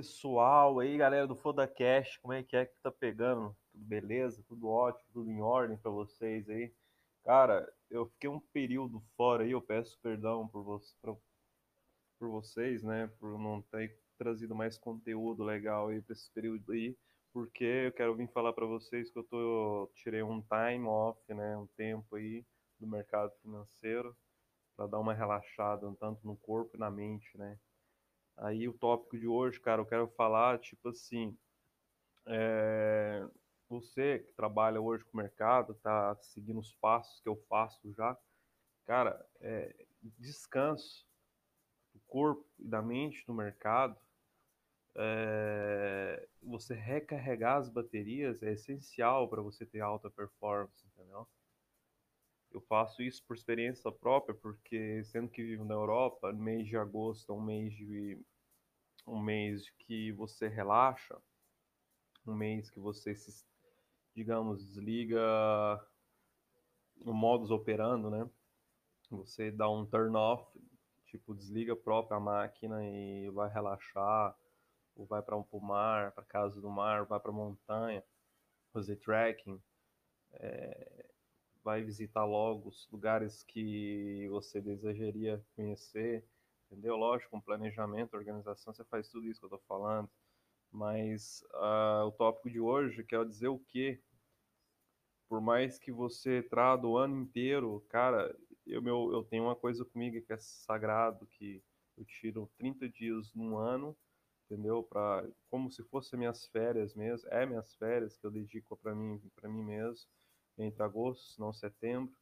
pessoal, 0.00 0.78
aí 0.78 0.96
galera 0.96 1.26
do 1.26 1.36
FodaCast, 1.36 2.18
como 2.20 2.32
é 2.32 2.42
que 2.42 2.56
é 2.56 2.64
que 2.64 2.74
tá 2.82 2.90
pegando? 2.90 3.54
Tudo 3.70 3.84
beleza? 3.84 4.42
Tudo 4.48 4.66
ótimo? 4.66 5.06
Tudo 5.12 5.30
em 5.30 5.42
ordem 5.42 5.76
para 5.76 5.90
vocês 5.90 6.48
aí? 6.48 6.72
Cara, 7.22 7.70
eu 7.90 8.06
fiquei 8.06 8.30
um 8.30 8.40
período 8.40 8.98
fora 9.14 9.44
aí, 9.44 9.50
eu 9.50 9.60
peço 9.60 10.00
perdão 10.00 10.48
por, 10.48 10.64
vo 10.64 10.80
por, 11.02 11.20
por 12.18 12.30
vocês, 12.30 12.82
né, 12.82 13.08
por 13.18 13.38
não 13.38 13.60
ter 13.60 14.00
trazido 14.16 14.54
mais 14.54 14.78
conteúdo 14.78 15.44
legal 15.44 15.88
aí 15.88 16.00
para 16.00 16.14
esse 16.14 16.30
período 16.30 16.72
aí, 16.72 16.96
porque 17.30 17.64
eu 17.64 17.92
quero 17.92 18.16
vir 18.16 18.28
falar 18.28 18.54
para 18.54 18.64
vocês 18.64 19.10
que 19.10 19.18
eu 19.18 19.24
tô 19.24 19.90
tirei 19.96 20.22
um 20.22 20.40
time 20.40 20.86
off, 20.86 21.20
né, 21.34 21.58
um 21.58 21.66
tempo 21.76 22.16
aí 22.16 22.42
do 22.78 22.86
mercado 22.86 23.34
financeiro 23.42 24.16
para 24.74 24.86
dar 24.86 24.98
uma 24.98 25.12
relaxada 25.12 25.94
tanto 26.00 26.26
no 26.26 26.36
corpo 26.38 26.74
e 26.74 26.80
na 26.80 26.90
mente, 26.90 27.36
né? 27.36 27.58
Aí 28.40 28.66
o 28.66 28.72
tópico 28.72 29.18
de 29.18 29.28
hoje, 29.28 29.60
cara, 29.60 29.82
eu 29.82 29.86
quero 29.86 30.08
falar, 30.08 30.58
tipo 30.58 30.88
assim, 30.88 31.36
é, 32.26 33.28
você 33.68 34.20
que 34.20 34.32
trabalha 34.32 34.80
hoje 34.80 35.04
com 35.04 35.18
o 35.18 35.20
mercado, 35.20 35.74
tá 35.74 36.16
seguindo 36.22 36.58
os 36.58 36.72
passos 36.74 37.20
que 37.20 37.28
eu 37.28 37.36
faço 37.48 37.92
já, 37.92 38.16
cara, 38.86 39.22
é, 39.40 39.74
descanso 40.18 41.06
do 41.92 42.00
corpo 42.08 42.48
e 42.58 42.66
da 42.66 42.80
mente 42.80 43.22
no 43.28 43.34
mercado, 43.34 43.94
é, 44.96 46.26
você 46.42 46.74
recarregar 46.74 47.58
as 47.58 47.68
baterias 47.68 48.42
é 48.42 48.52
essencial 48.52 49.28
para 49.28 49.42
você 49.42 49.66
ter 49.66 49.80
alta 49.80 50.08
performance, 50.08 50.86
entendeu? 50.86 51.28
Eu 52.52 52.60
faço 52.60 53.02
isso 53.02 53.24
por 53.24 53.36
experiência 53.36 53.90
própria, 53.92 54.34
porque 54.34 55.04
sendo 55.04 55.28
que 55.28 55.42
vivo 55.42 55.64
na 55.64 55.74
Europa, 55.74 56.32
mês 56.32 56.66
de 56.66 56.76
agosto 56.76 57.32
é 57.32 57.34
um 57.34 57.40
mês 57.40 57.72
de 57.72 58.18
um 59.06 59.20
mês 59.20 59.70
que 59.70 60.12
você 60.12 60.48
relaxa, 60.48 61.16
um 62.26 62.34
mês 62.34 62.70
que 62.70 62.78
você 62.78 63.14
se, 63.14 63.44
digamos, 64.14 64.64
desliga 64.64 65.20
o 67.04 67.12
modus 67.12 67.50
operando, 67.50 68.10
né? 68.10 68.28
Você 69.10 69.50
dá 69.50 69.68
um 69.68 69.86
turn 69.86 70.16
off, 70.16 70.46
tipo, 71.06 71.34
desliga 71.34 71.72
a 71.72 71.76
própria 71.76 72.20
máquina 72.20 72.84
e 72.84 73.30
vai 73.30 73.48
relaxar, 73.48 74.36
ou 74.94 75.06
vai 75.06 75.22
para 75.22 75.36
um 75.36 75.46
mar, 75.60 76.12
para 76.12 76.24
casa 76.24 76.60
do 76.60 76.68
mar, 76.68 77.04
vai 77.06 77.18
para 77.18 77.32
montanha, 77.32 78.04
fazer 78.72 78.96
trekking, 78.96 79.60
é, 80.34 81.10
vai 81.62 81.82
visitar 81.82 82.24
logo 82.24 82.68
os 82.68 82.88
lugares 82.90 83.42
que 83.42 84.28
você 84.30 84.60
desejaria 84.60 85.44
conhecer, 85.54 86.24
entendeu? 86.66 86.96
Lógico, 86.96 87.30
com 87.30 87.40
planejamento, 87.40 88.14
organização, 88.14 88.72
você 88.72 88.84
faz 88.84 89.08
tudo 89.08 89.26
isso 89.28 89.40
que 89.40 89.44
eu 89.46 89.56
estou 89.56 89.62
falando. 89.68 90.10
Mas 90.70 91.44
uh, 91.54 92.06
o 92.06 92.12
tópico 92.12 92.50
de 92.50 92.60
hoje 92.60 93.04
quer 93.04 93.24
dizer 93.26 93.48
o 93.48 93.58
quê? 93.58 94.00
Por 95.28 95.40
mais 95.40 95.78
que 95.78 95.92
você 95.92 96.42
trada 96.42 96.86
o 96.86 96.96
ano 96.96 97.16
inteiro, 97.16 97.84
cara, 97.88 98.36
eu, 98.66 98.80
meu, 98.82 99.12
eu 99.12 99.24
tenho 99.24 99.44
uma 99.44 99.56
coisa 99.56 99.84
comigo 99.84 100.24
que 100.24 100.32
é 100.32 100.38
sagrado, 100.38 101.26
que 101.26 101.62
eu 101.96 102.04
tiro 102.04 102.50
30 102.56 102.88
dias 102.88 103.32
no 103.34 103.56
ano, 103.56 103.96
entendeu? 104.46 104.82
Pra, 104.82 105.24
como 105.48 105.70
se 105.70 105.82
fossem 105.84 106.18
minhas 106.18 106.46
férias 106.46 106.94
mesmo, 106.94 107.28
é 107.30 107.46
minhas 107.46 107.74
férias 107.74 108.16
que 108.16 108.26
eu 108.26 108.30
dedico 108.30 108.76
para 108.76 108.94
mim, 108.94 109.20
para 109.34 109.48
mim 109.48 109.62
mesmo, 109.62 110.08
entre 110.62 110.82
agosto, 110.82 111.40
não 111.40 111.52
setembro 111.52 112.14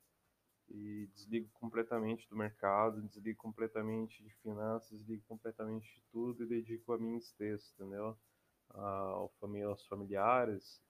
e 0.69 1.09
desligo 1.15 1.49
completamente 1.55 2.29
do 2.29 2.37
mercado, 2.37 3.03
desligo 3.03 3.39
completamente 3.39 4.23
de 4.23 4.31
finanças, 4.37 4.91
desligo 4.99 5.23
completamente 5.27 5.95
de 5.95 6.03
tudo 6.13 6.45
e 6.45 6.47
dedico 6.47 6.93
a 6.93 6.99
mim 6.99 7.19
textos, 7.39 7.73
entendeu? 7.75 8.17
Ao 8.71 9.31
família, 9.41 9.69
aos 9.69 9.87
familiares, 9.87 10.83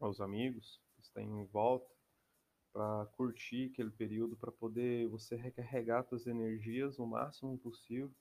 aos 0.00 0.20
amigos 0.20 0.80
que 0.94 1.02
estão 1.02 1.22
em 1.22 1.44
volta, 1.46 1.88
para 2.72 3.06
curtir 3.16 3.70
aquele 3.72 3.90
período, 3.90 4.36
para 4.36 4.52
poder 4.52 5.08
você 5.08 5.36
recarregar 5.36 6.04
suas 6.04 6.26
energias 6.26 6.98
o 6.98 7.06
máximo 7.06 7.56
possível. 7.58 8.12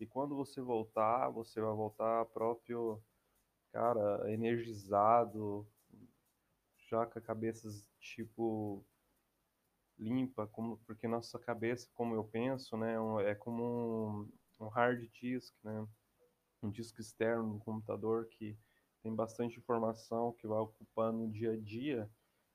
E 0.00 0.06
quando 0.06 0.34
você 0.34 0.60
voltar, 0.60 1.28
você 1.30 1.60
vai 1.60 1.74
voltar 1.74 2.24
próprio, 2.26 3.02
cara, 3.70 4.30
energizado, 4.32 5.66
já 6.92 7.06
com 7.06 7.18
a 7.18 7.22
cabeça 7.22 7.68
tipo 7.98 8.84
limpa, 9.98 10.46
como, 10.46 10.76
porque 10.86 11.08
nossa 11.08 11.38
cabeça, 11.38 11.88
como 11.94 12.14
eu 12.14 12.24
penso, 12.24 12.76
né, 12.76 12.94
é 13.24 13.34
como 13.34 14.28
um, 14.58 14.64
um 14.64 14.68
hard 14.68 15.08
disk, 15.10 15.54
né, 15.62 15.86
um 16.62 16.70
disco 16.70 17.00
externo 17.00 17.54
no 17.54 17.58
computador 17.60 18.26
que 18.26 18.56
tem 19.02 19.14
bastante 19.14 19.58
informação 19.58 20.32
que 20.32 20.46
vai 20.46 20.58
ocupando 20.58 21.18
no 21.18 21.30
dia 21.30 21.52
a 21.52 21.56
dia. 21.56 22.10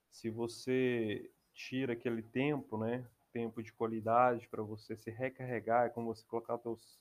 Se 0.09 0.29
você 0.29 1.29
tira 1.53 1.93
aquele 1.93 2.21
tempo, 2.21 2.77
né, 2.77 3.05
tempo 3.33 3.63
de 3.63 3.73
qualidade 3.73 4.47
para 4.47 4.61
você 4.61 4.95
se 4.95 5.09
recarregar, 5.09 5.87
é 5.87 5.89
como 5.89 6.13
você 6.13 6.25
colocar 6.25 6.57
teus 6.57 6.99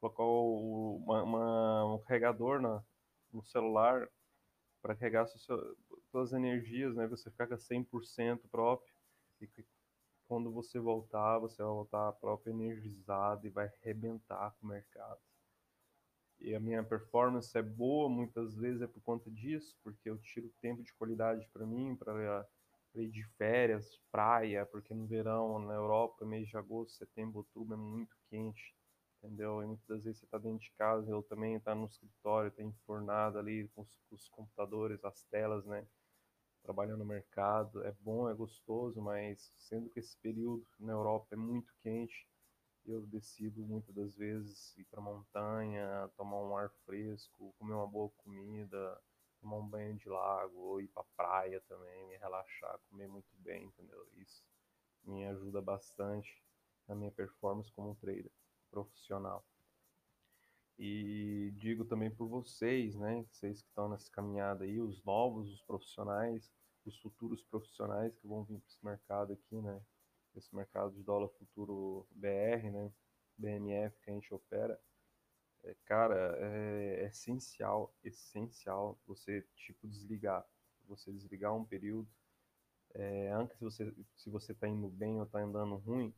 colocar 0.00 0.22
o, 0.22 0.96
uma, 0.96 1.22
uma, 1.22 1.94
um 1.94 1.98
carregador 1.98 2.60
na, 2.60 2.82
no 3.32 3.42
celular 3.42 4.08
para 4.80 4.94
carregar 4.94 5.26
suas, 5.26 5.76
suas 6.10 6.32
energias, 6.32 6.94
né, 6.96 7.06
você 7.06 7.30
ficar 7.30 7.46
com 7.46 7.56
100% 7.56 8.48
próprio 8.50 8.92
e 9.40 9.48
quando 10.26 10.52
você 10.52 10.78
voltar, 10.78 11.38
você 11.38 11.62
vai 11.62 11.72
voltar 11.72 12.12
próprio 12.12 12.52
energizado 12.52 13.46
e 13.46 13.50
vai 13.50 13.66
arrebentar 13.82 14.54
com 14.58 14.66
o 14.66 14.68
mercado. 14.68 15.20
E 16.38 16.54
a 16.54 16.60
minha 16.60 16.82
performance 16.82 17.56
é 17.56 17.62
boa, 17.62 18.08
muitas 18.08 18.54
vezes 18.54 18.80
é 18.80 18.86
por 18.86 19.02
conta 19.02 19.30
disso, 19.30 19.76
porque 19.82 20.08
eu 20.08 20.18
tiro 20.18 20.48
tempo 20.60 20.82
de 20.82 20.92
qualidade 20.94 21.48
para 21.52 21.66
mim, 21.66 21.96
para 21.96 22.48
ir 22.94 23.10
de 23.10 23.24
férias, 23.36 24.00
praia, 24.10 24.64
porque 24.64 24.94
no 24.94 25.06
verão, 25.06 25.58
na 25.58 25.74
Europa, 25.74 26.24
mês 26.24 26.48
de 26.48 26.56
agosto, 26.56 26.96
setembro, 26.96 27.38
outubro, 27.38 27.74
é 27.74 27.76
muito 27.76 28.16
quente, 28.30 28.74
entendeu? 29.40 29.62
E 29.62 29.66
muitas 29.66 30.04
vezes 30.04 30.18
você 30.18 30.26
está 30.26 30.36
dentro 30.36 30.60
de 30.60 30.70
casa, 30.72 31.10
eu 31.10 31.22
também 31.22 31.56
está 31.56 31.74
no 31.74 31.86
escritório, 31.86 32.48
está 32.48 32.62
enfornado 32.62 33.38
ali 33.38 33.68
com 33.68 33.82
os, 33.82 33.88
com 34.08 34.14
os 34.14 34.28
computadores, 34.28 35.02
as 35.02 35.22
telas, 35.24 35.64
né? 35.64 35.86
trabalhando 36.62 36.98
no 36.98 37.06
mercado. 37.06 37.82
É 37.84 37.92
bom, 38.00 38.28
é 38.28 38.34
gostoso, 38.34 39.00
mas 39.00 39.50
sendo 39.56 39.88
que 39.88 39.98
esse 39.98 40.16
período 40.18 40.66
na 40.78 40.92
Europa 40.92 41.28
é 41.32 41.36
muito 41.36 41.74
quente, 41.80 42.28
eu 42.84 43.00
decido 43.06 43.62
muitas 43.66 43.94
das 43.94 44.14
vezes 44.14 44.76
ir 44.76 44.84
para 44.84 45.00
montanha, 45.00 46.10
tomar 46.16 46.42
um 46.42 46.56
ar 46.56 46.70
fresco, 46.84 47.54
comer 47.58 47.74
uma 47.74 47.86
boa 47.86 48.10
comida, 48.18 49.00
tomar 49.40 49.56
um 49.56 49.66
banho 49.66 49.96
de 49.96 50.08
lago, 50.08 50.58
ou 50.58 50.80
ir 50.80 50.88
para 50.88 51.04
praia 51.16 51.62
também, 51.66 52.08
me 52.08 52.16
relaxar, 52.18 52.78
comer 52.90 53.08
muito 53.08 53.34
bem, 53.38 53.64
entendeu? 53.66 54.06
Isso 54.16 54.44
me 55.04 55.26
ajuda 55.26 55.62
bastante 55.62 56.42
na 56.86 56.94
minha 56.94 57.10
performance 57.10 57.72
como 57.72 57.94
trader 57.94 58.30
profissional. 58.70 59.44
E 60.78 61.52
digo 61.56 61.84
também 61.84 62.10
por 62.10 62.26
vocês, 62.26 62.96
né, 62.96 63.24
vocês 63.30 63.60
que 63.60 63.68
estão 63.68 63.88
nessa 63.88 64.10
caminhada 64.10 64.64
aí, 64.64 64.80
os 64.80 65.02
novos, 65.04 65.52
os 65.52 65.62
profissionais, 65.62 66.50
os 66.86 66.98
futuros 67.00 67.42
profissionais 67.42 68.16
que 68.16 68.26
vão 68.26 68.44
vir 68.44 68.58
para 68.58 68.68
esse 68.68 68.84
mercado 68.84 69.32
aqui, 69.34 69.60
né, 69.60 69.80
esse 70.34 70.54
mercado 70.54 70.92
de 70.92 71.02
dólar 71.02 71.28
futuro 71.30 72.06
BR, 72.12 72.70
né, 72.72 72.90
BMF 73.36 74.00
que 74.00 74.10
a 74.10 74.14
gente 74.14 74.32
opera, 74.32 74.80
é, 75.64 75.76
cara, 75.84 76.36
é, 76.38 77.04
é 77.04 77.06
essencial, 77.08 77.94
essencial 78.02 78.98
você, 79.06 79.46
tipo, 79.56 79.86
desligar, 79.86 80.46
você 80.86 81.12
desligar 81.12 81.54
um 81.54 81.64
período, 81.64 82.08
é, 82.94 83.30
antes 83.32 83.56
se 83.58 83.64
você, 83.64 83.94
se 84.16 84.30
você 84.30 84.54
tá 84.54 84.66
indo 84.66 84.88
bem 84.88 85.20
ou 85.20 85.26
tá 85.26 85.40
andando 85.40 85.76
ruim, 85.76 86.14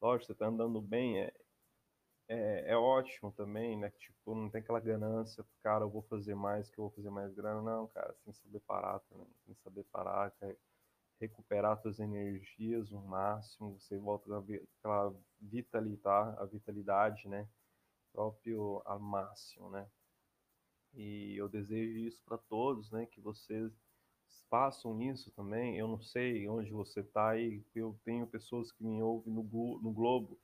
lógico, 0.00 0.26
você 0.26 0.34
tá 0.34 0.46
andando 0.46 0.80
bem, 0.80 1.20
é, 1.20 1.32
é, 2.28 2.72
é 2.72 2.76
ótimo 2.76 3.32
também, 3.32 3.78
né? 3.78 3.90
Tipo, 3.98 4.34
não 4.34 4.50
tem 4.50 4.60
aquela 4.60 4.80
ganância, 4.80 5.44
cara, 5.62 5.84
eu 5.84 5.90
vou 5.90 6.02
fazer 6.02 6.34
mais, 6.34 6.70
que 6.70 6.78
eu 6.78 6.84
vou 6.84 6.92
fazer 6.92 7.10
mais 7.10 7.32
grana. 7.34 7.60
Não, 7.62 7.88
cara, 7.88 8.14
sem 8.24 8.32
saber 8.32 8.60
parar 8.60 9.00
também, 9.00 9.28
sem 9.44 9.54
saber 9.56 9.84
parar, 9.84 10.30
cara, 10.32 10.56
recuperar 11.20 11.80
suas 11.80 11.98
energias 12.00 12.90
o 12.92 13.00
máximo, 13.00 13.78
você 13.78 13.96
volta 13.98 14.30
aquela 14.78 15.14
vitalidade, 15.40 16.36
a 16.38 16.44
vitalidade, 16.44 17.28
né? 17.28 17.48
Próprio 18.12 18.82
ao 18.84 19.00
máximo, 19.00 19.70
né? 19.70 19.88
E 20.94 21.36
eu 21.36 21.48
desejo 21.48 21.98
isso 21.98 22.22
para 22.24 22.38
todos, 22.38 22.90
né? 22.90 23.06
Que 23.06 23.20
vocês 23.20 23.72
façam 24.48 25.00
isso 25.02 25.30
também. 25.32 25.76
Eu 25.76 25.88
não 25.88 26.00
sei 26.00 26.48
onde 26.48 26.70
você 26.70 27.00
está 27.00 27.30
aí, 27.30 27.62
eu 27.74 27.98
tenho 28.04 28.26
pessoas 28.26 28.70
que 28.72 28.84
me 28.84 29.02
ouvem 29.02 29.32
no, 29.32 29.42
no 29.42 29.92
Globo, 29.92 30.38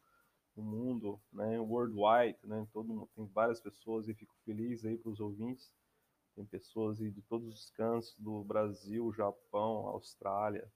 no 0.57 0.63
mundo, 0.63 1.21
né, 1.33 1.59
worldwide, 1.61 2.39
né, 2.45 2.67
todo 2.73 3.09
tem 3.15 3.27
várias 3.27 3.61
pessoas 3.61 4.09
e 4.09 4.15
fico 4.15 4.35
feliz 4.45 4.85
aí 4.85 4.97
para 4.97 5.11
os 5.11 5.21
ouvintes. 5.21 5.73
Tem 6.35 6.45
pessoas 6.45 7.01
aí 7.01 7.11
de 7.11 7.23
todos 7.23 7.53
os 7.53 7.71
cantos 7.71 8.15
do 8.19 8.43
Brasil, 8.45 9.13
Japão, 9.13 9.87
Austrália, 9.89 10.71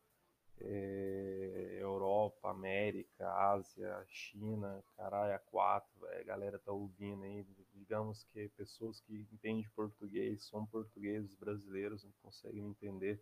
é, 0.60 1.78
Europa, 1.80 2.50
América, 2.50 3.28
Ásia, 3.30 4.04
China, 4.08 4.82
caralho, 4.96 5.34
a 5.34 5.38
quatro, 5.38 6.06
a 6.06 6.22
galera 6.22 6.58
tá 6.58 6.72
ouvindo 6.72 7.24
aí, 7.24 7.44
digamos 7.72 8.24
que 8.24 8.48
pessoas 8.50 9.00
que 9.00 9.26
entendem 9.32 9.68
português, 9.74 10.44
são 10.44 10.66
portugueses 10.66 11.34
brasileiros, 11.34 12.04
não 12.04 12.12
conseguem 12.22 12.66
entender 12.68 13.20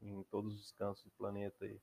em 0.00 0.22
todos 0.24 0.58
os 0.60 0.72
cantos 0.72 1.02
do 1.02 1.10
planeta 1.12 1.64
aí. 1.64 1.80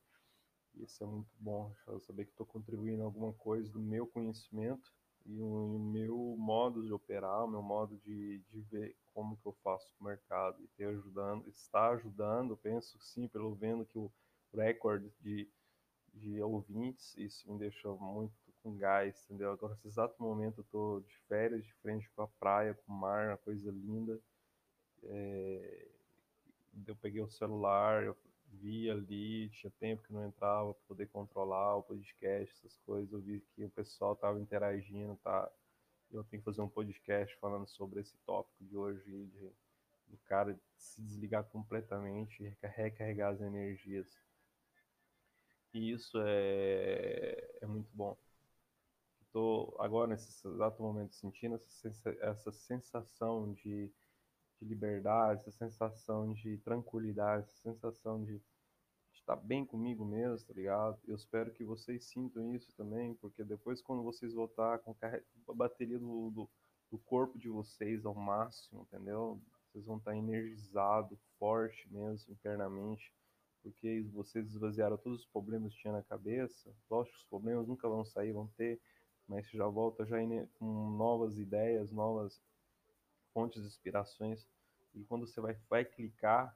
Isso 0.76 1.04
é 1.04 1.08
muito 1.08 1.32
bom, 1.40 1.74
saber 2.02 2.26
que 2.26 2.32
estou 2.32 2.46
contribuindo 2.46 3.04
alguma 3.04 3.34
coisa 3.34 3.70
do 3.70 3.80
meu 3.80 4.08
conhecimento 4.08 4.92
e 5.26 5.40
o, 5.42 5.78
meu 5.80 6.36
modo 6.38 6.84
de 6.84 6.94
operar, 6.94 7.44
o 7.44 7.48
meu 7.48 7.62
modo 7.62 7.98
de, 7.98 8.40
de 8.50 8.62
ver 8.62 8.96
como 9.14 9.38
que 9.38 9.46
eu 9.46 9.56
faço 9.64 9.94
o 10.00 10.04
mercado 10.04 10.64
e 10.64 10.68
ter 10.70 10.86
ajudando, 10.86 11.48
está 11.50 11.90
ajudando, 11.90 12.58
penso 12.58 12.98
sim, 13.00 13.28
pelo 13.28 13.54
vendo 13.54 13.86
que 13.86 13.98
o 13.98 14.12
recorde 14.54 15.12
de, 15.20 15.48
de 16.14 16.42
ouvintes, 16.42 17.16
isso 17.18 17.52
me 17.52 17.60
deixa 17.60 17.90
muito 17.90 18.34
com 18.64 18.76
gás, 18.76 19.24
entendeu? 19.26 19.52
Agora, 19.52 19.74
nesse 19.74 19.88
exato 19.88 20.22
momento, 20.22 20.62
eu 20.62 20.66
tô 20.66 21.00
de 21.02 21.18
férias, 21.28 21.64
de 21.64 21.74
frente 21.76 22.10
com 22.16 22.24
a 22.24 22.28
praia, 22.28 22.74
com 22.74 22.92
o 22.92 22.96
mar, 22.96 23.30
uma 23.30 23.38
coisa 23.38 23.72
linda. 23.72 24.20
É... 25.04 25.88
Eu 26.88 26.96
peguei 26.96 27.22
o 27.22 27.30
celular, 27.30 28.04
eu 28.04 28.16
vi 28.54 28.90
ali, 28.90 29.50
tinha 29.50 29.72
tempo 29.80 30.04
que 30.04 30.14
não 30.14 30.26
entrava 30.26 30.74
para 30.74 30.84
poder 30.88 31.08
controlar 31.08 31.78
o 31.78 31.84
podcast, 31.84 32.54
essas 32.56 32.78
coisas. 32.80 33.12
Eu 33.12 33.20
vi 33.20 33.42
que 33.56 33.64
o 33.64 33.70
pessoal 33.70 34.16
tava 34.16 34.40
interagindo, 34.40 35.16
tá? 35.24 35.50
Eu 36.12 36.24
tenho 36.24 36.42
que 36.42 36.46
fazer 36.46 36.62
um 36.62 36.70
podcast 36.70 37.36
falando 37.38 37.68
sobre 37.68 38.00
esse 38.00 38.18
tópico 38.26 38.64
de 38.64 38.76
hoje, 38.76 39.04
de, 39.04 39.52
do 40.08 40.18
cara 40.26 40.60
se 40.76 41.02
desligar 41.02 41.44
completamente 41.46 42.56
recarregar 42.62 43.34
as 43.34 43.42
energias. 43.42 44.08
E 45.74 45.92
isso 45.92 46.20
é, 46.26 47.58
é 47.62 47.66
muito 47.68 47.90
bom. 47.94 48.18
Estou 49.22 49.76
agora, 49.80 50.08
nesse 50.08 50.48
exato 50.48 50.82
momento, 50.82 51.14
sentindo 51.14 51.60
essa 52.22 52.52
sensação 52.52 53.54
de, 53.54 53.92
de 54.60 54.68
liberdade, 54.68 55.42
essa 55.42 55.52
sensação 55.52 56.34
de 56.34 56.58
tranquilidade, 56.60 57.44
essa 57.44 57.72
sensação 57.72 58.24
de 58.24 58.42
estar 59.14 59.36
bem 59.36 59.66
comigo 59.66 60.06
mesmo, 60.06 60.48
tá 60.48 60.54
ligado? 60.54 61.00
Eu 61.08 61.16
espero 61.16 61.52
que 61.54 61.64
vocês 61.64 62.06
sintam 62.06 62.54
isso 62.54 62.72
também, 62.76 63.14
porque 63.16 63.44
depois, 63.44 63.82
quando 63.82 64.04
vocês 64.04 64.34
voltar 64.34 64.80
com 64.80 64.96
a 65.02 65.54
bateria 65.54 66.00
do, 66.00 66.32
do, 66.32 66.50
do 66.92 66.98
corpo 67.00 67.38
de 67.38 67.50
vocês 67.50 68.06
ao 68.06 68.16
máximo, 68.16 68.82
entendeu? 68.82 69.42
Vocês 69.72 69.86
vão 69.86 69.98
estar 69.98 70.16
energizados, 70.16 71.20
forte 71.38 71.88
mesmo, 71.92 72.34
internamente 72.34 73.14
porque 73.62 74.02
vocês 74.14 74.48
esvaziaram 74.48 74.98
todos 74.98 75.20
os 75.20 75.26
problemas 75.28 75.74
que 75.74 75.82
tinha 75.82 75.94
na 75.94 76.04
cabeça. 76.04 76.74
Lógico 76.90 77.18
os 77.18 77.26
problemas 77.26 77.68
nunca 77.68 77.88
vão 77.88 78.06
sair, 78.06 78.32
vão 78.32 78.48
ter, 78.58 78.80
mas 79.28 79.48
já 79.50 79.68
volta 79.68 80.06
já 80.06 80.18
com 80.58 80.92
novas 80.92 81.38
ideias, 81.38 81.92
novas 81.92 82.42
fontes 83.40 83.62
de 83.62 83.68
inspirações. 83.70 84.46
E 84.94 85.04
quando 85.06 85.26
você 85.26 85.40
vai, 85.40 85.56
vai 85.70 85.86
clicar, 85.86 86.54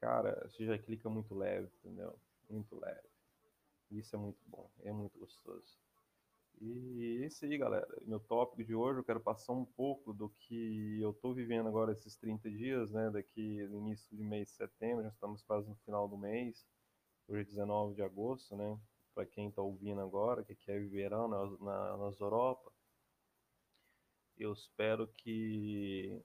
cara, 0.00 0.48
você 0.48 0.64
já 0.64 0.78
clica 0.78 1.10
muito 1.10 1.34
leve, 1.34 1.68
entendeu? 1.80 2.16
Muito 2.48 2.78
leve. 2.78 3.08
Isso 3.90 4.14
é 4.14 4.18
muito 4.18 4.38
bom, 4.46 4.70
é 4.84 4.92
muito 4.92 5.18
gostoso. 5.18 5.76
E 6.60 7.22
é 7.24 7.26
isso 7.26 7.44
aí, 7.44 7.58
galera. 7.58 7.88
Meu 8.06 8.20
tópico 8.20 8.62
de 8.62 8.72
hoje, 8.72 9.00
eu 9.00 9.04
quero 9.04 9.20
passar 9.20 9.52
um 9.52 9.64
pouco 9.64 10.12
do 10.12 10.28
que 10.28 11.00
eu 11.00 11.10
estou 11.10 11.34
vivendo 11.34 11.66
agora 11.66 11.90
esses 11.90 12.16
30 12.16 12.48
dias, 12.50 12.92
né? 12.92 13.10
Daqui 13.10 13.66
no 13.66 13.78
início 13.78 14.16
de 14.16 14.22
mês 14.22 14.48
de 14.48 14.54
setembro, 14.54 15.02
já 15.02 15.08
estamos 15.08 15.42
quase 15.42 15.68
no 15.68 15.74
final 15.84 16.06
do 16.06 16.16
mês. 16.16 16.64
Hoje 17.26 17.40
é 17.40 17.44
19 17.44 17.96
de 17.96 18.02
agosto, 18.02 18.54
né? 18.56 18.78
Para 19.12 19.26
quem 19.26 19.48
está 19.48 19.60
ouvindo 19.60 20.00
agora, 20.00 20.44
que 20.44 20.54
quer 20.54 20.80
verão 20.88 21.26
na, 21.26 21.46
na, 21.58 21.96
nas 21.96 22.20
Europa. 22.20 22.70
Eu 24.42 24.52
espero 24.52 25.06
que 25.06 26.20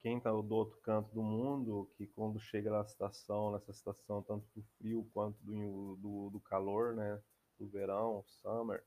quem 0.00 0.18
está 0.18 0.30
do 0.30 0.54
outro 0.54 0.78
canto 0.82 1.10
do 1.14 1.22
mundo, 1.22 1.90
que 1.96 2.06
quando 2.06 2.38
chega 2.38 2.70
na 2.70 2.82
estação, 2.82 3.50
nessa 3.50 3.70
estação 3.70 4.22
tanto 4.22 4.46
do 4.54 4.62
frio 4.76 5.08
quanto 5.14 5.42
do, 5.42 5.96
do, 5.96 6.30
do 6.30 6.40
calor, 6.40 6.94
né? 6.94 7.18
Do 7.58 7.66
verão, 7.66 8.22
summer, 8.26 8.84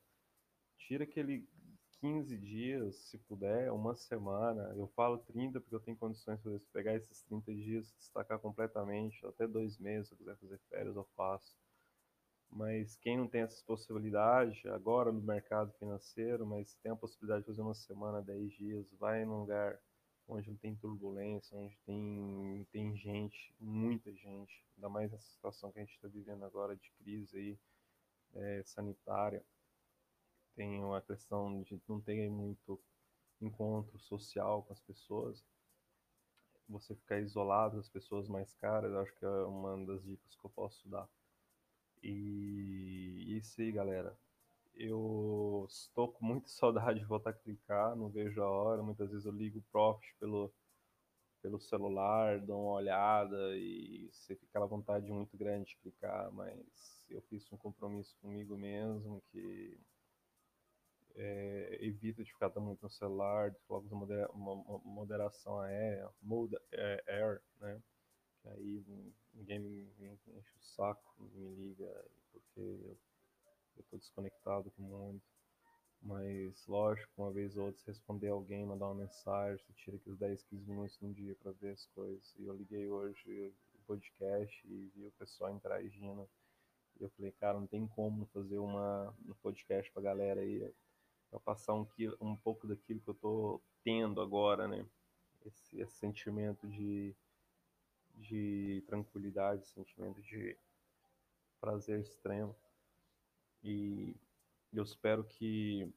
tira 0.77 1.03
aquele 1.03 1.49
15 1.99 2.37
dias, 2.37 2.95
se 3.09 3.17
puder, 3.17 3.71
uma 3.71 3.95
semana. 3.95 4.71
Eu 4.77 4.87
falo 4.95 5.17
30 5.17 5.59
porque 5.59 5.73
eu 5.73 5.79
tenho 5.79 5.97
condições 5.97 6.39
de 6.43 6.59
pegar 6.71 6.93
esses 6.95 7.23
30 7.23 7.51
dias, 7.55 7.91
destacar 7.97 8.37
completamente, 8.37 9.25
até 9.25 9.47
dois 9.47 9.79
meses, 9.79 10.09
se 10.09 10.13
eu 10.13 10.17
quiser 10.19 10.37
fazer 10.37 10.59
férias, 10.69 10.95
eu 10.95 11.07
faço. 11.15 11.57
Mas 12.49 12.95
quem 12.97 13.17
não 13.17 13.27
tem 13.27 13.41
essas 13.41 13.61
possibilidades, 13.61 14.65
agora 14.67 15.11
no 15.11 15.21
mercado 15.21 15.71
financeiro, 15.73 16.45
mas 16.45 16.75
tem 16.75 16.91
a 16.91 16.95
possibilidade 16.95 17.41
de 17.41 17.47
fazer 17.47 17.61
uma 17.61 17.75
semana, 17.75 18.21
10 18.21 18.53
dias, 18.53 18.91
vai 18.93 19.25
num 19.25 19.41
lugar 19.41 19.79
onde 20.27 20.49
não 20.49 20.57
tem 20.57 20.75
turbulência, 20.75 21.57
onde 21.57 21.77
tem, 21.85 22.67
tem 22.71 22.95
gente, 22.97 23.53
muita 23.59 24.11
gente, 24.13 24.65
ainda 24.75 24.89
mais 24.89 25.11
nessa 25.11 25.27
situação 25.27 25.71
que 25.71 25.79
a 25.79 25.81
gente 25.83 25.95
está 25.95 26.07
vivendo 26.07 26.43
agora 26.43 26.75
de 26.75 26.91
crise 26.99 27.37
aí, 27.37 27.59
é, 28.35 28.63
sanitária 28.63 29.43
tem 30.57 30.83
uma 30.83 30.99
questão 30.99 31.61
de 31.61 31.79
não 31.87 32.01
ter 32.01 32.29
muito 32.31 32.81
encontro 33.39 33.99
social 33.99 34.63
com 34.63 34.73
as 34.73 34.81
pessoas. 34.81 35.45
Você 36.67 36.95
ficar 36.95 37.19
isolado 37.19 37.77
das 37.77 37.87
pessoas 37.87 38.27
mais 38.27 38.53
caras, 38.55 38.91
acho 38.95 39.13
que 39.13 39.23
é 39.23 39.29
uma 39.45 39.85
das 39.85 40.03
dicas 40.03 40.35
que 40.35 40.43
eu 40.43 40.49
posso 40.49 40.89
dar. 40.89 41.07
E 42.03 43.37
isso 43.37 43.61
aí, 43.61 43.71
galera. 43.71 44.17
Eu 44.75 45.65
estou 45.69 46.09
com 46.11 46.25
muita 46.25 46.47
saudade 46.49 46.99
de 46.99 47.05
voltar 47.05 47.31
a 47.31 47.33
clicar, 47.33 47.95
não 47.95 48.09
vejo 48.09 48.41
a 48.41 48.49
hora. 48.49 48.83
Muitas 48.83 49.09
vezes 49.09 49.25
eu 49.25 49.31
ligo 49.31 49.59
o 49.59 49.71
Profit 49.71 50.15
pelo, 50.19 50.53
pelo 51.41 51.59
celular, 51.59 52.39
dou 52.39 52.63
uma 52.63 52.73
olhada 52.73 53.55
e 53.57 54.09
você 54.11 54.35
fica 54.35 54.47
aquela 54.49 54.67
vontade 54.67 55.11
muito 55.11 55.37
grande 55.37 55.69
de 55.69 55.77
clicar, 55.77 56.31
mas 56.31 57.05
eu 57.09 57.21
fiz 57.23 57.51
um 57.51 57.57
compromisso 57.57 58.15
comigo 58.21 58.57
mesmo 58.57 59.21
que 59.31 59.79
é, 61.15 61.77
evita 61.81 62.23
de 62.23 62.31
ficar 62.31 62.51
muito 62.59 62.83
no 62.83 62.89
celular, 62.89 63.53
coloca 63.67 63.87
uma, 64.33 64.81
moderação 64.85 65.59
aérea, 65.59 66.09
mode 66.21 66.55
é, 66.71 67.03
air, 67.07 67.41
né? 67.59 67.81
Que 68.41 68.49
aí 68.49 68.83
ninguém 69.33 69.59
me, 69.59 69.87
enche 69.99 70.55
o 70.55 70.61
saco, 70.61 71.13
me 71.19 71.49
liga, 71.55 72.05
porque 72.31 72.59
eu, 72.59 72.97
eu 73.77 73.83
tô 73.89 73.97
desconectado 73.97 74.71
com 74.71 74.83
o 74.83 74.85
mundo. 74.85 75.21
Mas, 76.01 76.65
lógico, 76.67 77.11
uma 77.17 77.31
vez 77.31 77.57
ou 77.57 77.65
outra, 77.65 77.81
se 77.81 77.87
responder 77.87 78.29
alguém, 78.29 78.65
mandar 78.65 78.85
uma 78.85 78.95
mensagem, 78.95 79.57
você 79.65 79.73
tira 79.73 79.97
aqueles 79.97 80.17
10, 80.17 80.43
15 80.43 80.69
minutos 80.69 80.99
no 81.01 81.13
dia 81.13 81.35
para 81.35 81.51
ver 81.53 81.71
as 81.71 81.85
coisas. 81.87 82.35
E 82.37 82.45
eu 82.45 82.55
liguei 82.55 82.87
hoje 82.89 83.53
o 83.73 83.79
podcast 83.85 84.67
e 84.67 84.91
vi 84.95 85.07
o 85.07 85.11
pessoal 85.11 85.51
interagindo. 85.51 86.29
E 86.99 87.03
eu 87.03 87.09
falei, 87.09 87.31
cara, 87.31 87.59
não 87.59 87.67
tem 87.67 87.87
como 87.87 88.25
fazer 88.27 88.57
uma, 88.57 89.13
um 89.27 89.33
podcast 89.41 89.91
pra 89.91 90.01
galera 90.01 90.41
aí 90.41 90.71
para 91.29 91.39
passar 91.39 91.73
um, 91.73 91.85
um 92.21 92.35
pouco 92.35 92.67
daquilo 92.67 93.01
que 93.01 93.09
eu 93.09 93.13
estou 93.13 93.61
tendo 93.83 94.21
agora, 94.21 94.67
né? 94.67 94.85
Esse, 95.45 95.79
esse, 95.79 95.95
sentimento 95.97 96.67
de, 96.67 97.15
de 98.17 98.83
tranquilidade, 98.87 99.67
sentimento 99.67 100.21
de 100.21 100.57
prazer 101.59 101.99
extremo. 101.99 102.55
E 103.63 104.15
eu 104.73 104.83
espero 104.83 105.23
que 105.23 105.91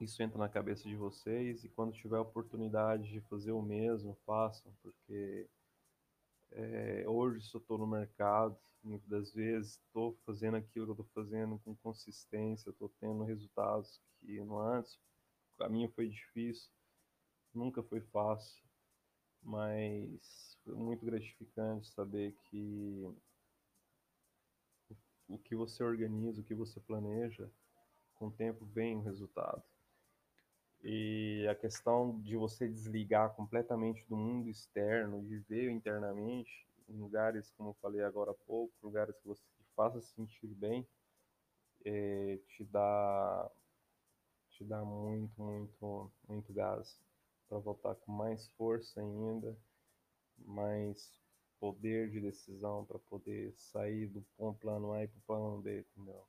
isso 0.00 0.22
entre 0.22 0.38
na 0.38 0.48
cabeça 0.48 0.88
de 0.88 0.96
vocês 0.96 1.64
e 1.64 1.68
quando 1.68 1.92
tiver 1.92 2.16
a 2.16 2.22
oportunidade 2.22 3.10
de 3.10 3.20
fazer 3.22 3.52
o 3.52 3.62
mesmo, 3.62 4.16
façam, 4.24 4.72
porque 4.82 5.46
é, 6.52 7.04
hoje 7.06 7.46
se 7.46 7.54
eu 7.54 7.60
estou 7.60 7.76
no 7.76 7.86
mercado, 7.86 8.56
muitas 8.82 9.08
das 9.08 9.32
vezes 9.32 9.72
estou 9.72 10.16
fazendo 10.24 10.56
aquilo 10.56 10.86
que 10.86 11.02
estou 11.02 11.06
fazendo 11.22 11.58
com 11.58 11.76
consistência, 11.76 12.70
estou 12.70 12.88
tendo 13.00 13.24
resultados 13.24 14.00
que 14.20 14.40
no 14.40 14.58
antes 14.58 14.98
o 15.54 15.58
caminho 15.58 15.90
foi 15.90 16.08
difícil, 16.08 16.70
nunca 17.52 17.82
foi 17.82 18.00
fácil, 18.00 18.64
mas 19.42 20.58
foi 20.64 20.74
muito 20.74 21.04
gratificante 21.04 21.88
saber 21.88 22.34
que 22.50 23.08
o 25.28 25.38
que 25.38 25.54
você 25.54 25.82
organiza, 25.82 26.40
o 26.40 26.44
que 26.44 26.54
você 26.54 26.80
planeja, 26.80 27.48
com 28.16 28.26
o 28.26 28.32
tempo 28.32 28.64
vem 28.66 28.96
o 28.96 29.02
resultado. 29.02 29.62
E 30.82 31.46
a 31.48 31.54
questão 31.54 32.18
de 32.20 32.36
você 32.36 32.68
desligar 32.68 33.34
completamente 33.34 34.04
do 34.08 34.16
mundo 34.16 34.48
externo, 34.48 35.22
de 35.22 35.38
ver 35.38 35.70
internamente, 35.70 36.66
em 36.88 36.98
lugares, 36.98 37.50
como 37.56 37.70
eu 37.70 37.74
falei 37.74 38.02
agora 38.02 38.32
há 38.32 38.34
pouco, 38.34 38.74
lugares 38.82 39.16
que 39.18 39.28
você 39.28 39.42
te 39.42 39.64
faça 39.76 40.00
sentir 40.00 40.48
bem, 40.48 40.86
é, 41.84 42.38
te 42.48 42.64
dá 42.64 43.50
te 44.50 44.64
dá 44.64 44.84
muito, 44.84 45.40
muito, 45.40 46.12
muito 46.28 46.52
gás 46.52 47.00
para 47.50 47.58
voltar 47.58 47.96
com 47.96 48.12
mais 48.12 48.48
força 48.50 49.00
ainda, 49.00 49.58
mais 50.38 51.12
poder 51.58 52.08
de 52.08 52.20
decisão 52.20 52.84
para 52.86 52.98
poder 53.00 53.52
sair 53.56 54.06
do 54.06 54.24
plano 54.60 54.92
A 54.94 54.98
para 55.08 55.18
o 55.18 55.22
plano 55.26 55.60
B, 55.60 55.80
entendeu? 55.80 56.24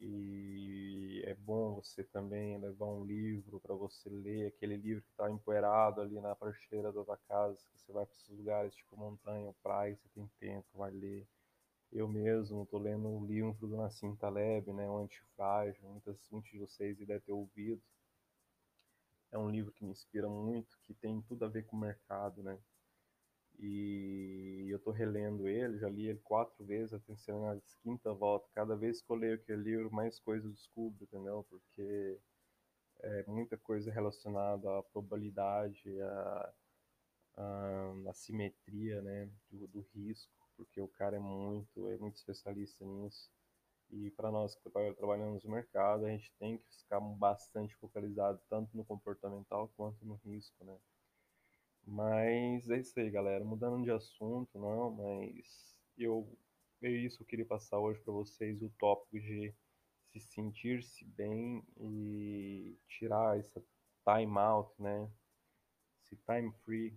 E 0.00 1.22
é 1.24 1.34
bom 1.34 1.74
você 1.74 2.04
também 2.04 2.56
levar 2.58 2.86
um 2.86 3.02
livro 3.04 3.58
para 3.60 3.74
você 3.74 4.10
ler, 4.10 4.48
aquele 4.48 4.76
livro 4.76 5.02
que 5.02 5.10
está 5.10 5.28
empoeirado 5.28 6.02
ali 6.02 6.20
na 6.20 6.36
prateleira 6.36 6.92
da 6.92 7.02
tua 7.02 7.16
casa, 7.26 7.56
que 7.56 7.80
você 7.80 7.90
vai 7.90 8.04
para 8.04 8.14
esses 8.14 8.28
lugares 8.28 8.74
tipo 8.74 8.96
montanha 8.96 9.52
praia, 9.62 9.96
você 9.96 10.08
tem 10.14 10.30
tempo, 10.38 10.66
vai 10.74 10.92
ler. 10.92 11.26
Eu 11.90 12.06
mesmo 12.06 12.62
estou 12.62 12.78
lendo 12.78 13.08
um 13.08 13.24
livro 13.24 13.66
do 13.66 13.76
Nassim 13.76 14.14
Taleb, 14.16 14.70
né, 14.72 14.88
o 14.88 14.98
Antifrágil, 14.98 15.82
muitos 15.82 16.20
de 16.44 16.58
vocês 16.58 16.98
devem 16.98 17.20
ter 17.20 17.32
ouvido. 17.32 17.82
É 19.30 19.38
um 19.38 19.50
livro 19.50 19.72
que 19.72 19.84
me 19.84 19.90
inspira 19.90 20.28
muito, 20.28 20.78
que 20.84 20.94
tem 20.94 21.20
tudo 21.22 21.44
a 21.44 21.48
ver 21.48 21.66
com 21.66 21.76
o 21.76 21.80
mercado, 21.80 22.42
né? 22.42 22.58
E 23.58 24.66
eu 24.70 24.76
estou 24.76 24.92
relendo 24.92 25.48
ele, 25.48 25.78
já 25.78 25.88
li 25.88 26.06
ele 26.06 26.20
quatro 26.20 26.64
vezes, 26.64 26.94
até 26.94 27.16
sendo 27.16 27.40
na 27.40 27.60
quinta 27.82 28.12
volta. 28.12 28.48
Cada 28.54 28.76
vez 28.76 29.02
que 29.02 29.10
eu 29.10 29.16
leio 29.16 29.34
aquele 29.34 29.62
livro, 29.62 29.92
mais 29.92 30.20
coisas 30.20 30.54
descubro, 30.54 31.02
entendeu? 31.02 31.44
Porque 31.50 32.18
é 33.00 33.24
muita 33.26 33.56
coisa 33.56 33.90
relacionada 33.90 34.78
à 34.78 34.82
probabilidade, 34.82 36.00
à, 36.00 36.54
à, 37.36 37.94
à 38.08 38.12
simetria, 38.12 39.02
né? 39.02 39.28
Do, 39.50 39.66
do, 39.66 39.80
risco, 39.94 40.32
porque 40.56 40.80
o 40.80 40.88
cara 40.88 41.16
é 41.16 41.20
muito, 41.20 41.88
é 41.90 41.96
muito 41.96 42.16
especialista 42.16 42.84
nisso. 42.84 43.28
E 43.90 44.10
para 44.10 44.30
nós 44.30 44.54
que 44.54 44.70
trabalhamos 44.70 45.44
no 45.44 45.50
mercado, 45.50 46.04
a 46.04 46.10
gente 46.10 46.32
tem 46.38 46.58
que 46.58 46.76
ficar 46.76 47.00
bastante 47.00 47.74
focalizado 47.76 48.40
tanto 48.48 48.76
no 48.76 48.84
comportamental 48.84 49.68
quanto 49.76 50.04
no 50.04 50.14
risco, 50.24 50.64
né? 50.64 50.76
Mas 51.86 52.68
é 52.68 52.78
isso 52.78 52.98
aí, 53.00 53.10
galera. 53.10 53.44
Mudando 53.44 53.82
de 53.82 53.90
assunto, 53.90 54.58
não, 54.58 54.90
mas 54.90 55.74
eu 55.96 56.28
é 56.82 56.90
isso 56.90 57.16
que 57.16 57.22
eu 57.24 57.26
queria 57.26 57.46
passar 57.46 57.78
hoje 57.78 58.00
para 58.00 58.12
vocês, 58.12 58.62
o 58.62 58.70
tópico 58.78 59.18
de 59.18 59.52
se 60.12 60.20
sentir-se 60.20 61.04
bem 61.04 61.64
e 61.76 62.78
tirar 62.86 63.38
essa 63.38 63.60
time 64.04 64.38
out, 64.38 64.70
né? 64.80 65.10
Esse 66.04 66.16
time 66.16 66.52
free 66.64 66.96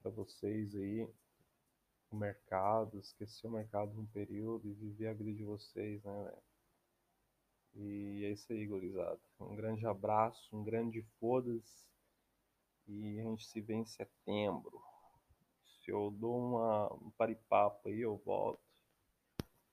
para 0.00 0.10
vocês 0.12 0.76
aí, 0.76 1.08
o 2.10 2.16
mercado, 2.16 2.98
esquecer 2.98 3.46
o 3.46 3.52
mercado 3.52 3.98
um 4.00 4.06
período 4.06 4.68
e 4.68 4.74
viver 4.74 5.08
a 5.08 5.14
vida 5.14 5.32
de 5.32 5.44
vocês, 5.44 6.02
né, 6.04 6.32
E 7.74 8.24
é 8.24 8.30
isso 8.30 8.52
aí, 8.52 8.66
gurizada. 8.66 9.20
Um 9.38 9.54
grande 9.54 9.86
abraço, 9.86 10.56
um 10.56 10.64
grande 10.64 11.02
foda-se 11.18 11.86
e 12.86 13.20
a 13.20 13.24
gente 13.24 13.46
se 13.46 13.60
vê 13.60 13.74
em 13.74 13.84
setembro. 13.84 14.80
Se 15.64 15.90
eu 15.90 16.10
dou 16.10 16.38
uma, 16.38 16.92
um 16.94 17.10
paripapo 17.10 17.88
aí, 17.88 18.00
eu 18.00 18.16
volto. 18.18 18.60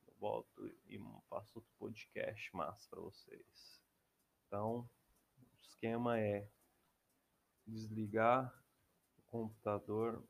Eu 0.07 0.13
volto 0.19 0.67
e 0.87 0.99
faço 1.29 1.51
outro 1.55 1.71
podcast 1.79 2.55
massa 2.55 2.87
para 2.89 3.01
vocês. 3.01 3.81
Então, 4.45 4.87
o 5.37 5.61
esquema 5.61 6.19
é 6.19 6.47
desligar 7.65 8.53
o 9.17 9.21
computador, 9.31 10.23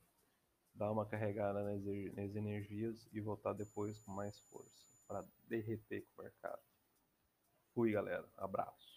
dar 0.76 0.92
uma 0.92 1.06
carregada 1.06 1.64
nas, 1.64 1.84
nas 2.16 2.36
energias 2.36 3.08
e 3.12 3.20
voltar 3.20 3.54
depois 3.54 3.98
com 4.00 4.12
mais 4.12 4.38
força 4.50 4.84
para 5.08 5.24
derreter 5.48 6.02
com 6.02 6.22
o 6.22 6.24
mercado. 6.24 6.62
Fui, 7.74 7.92
galera. 7.92 8.28
Abraço. 8.38 8.94